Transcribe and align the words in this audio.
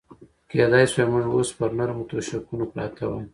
کېدای 0.49 0.85
شوای 0.91 1.05
موږ 1.11 1.25
اوس 1.33 1.49
پر 1.57 1.69
نرمو 1.77 2.03
تشکونو 2.09 2.65
پراته 2.71 3.05
وای. 3.09 3.25